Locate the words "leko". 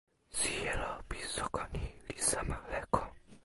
2.71-3.01